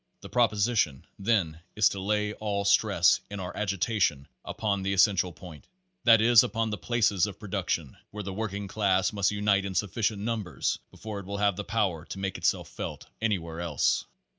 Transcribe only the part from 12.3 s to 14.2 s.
itself felt anywhere else.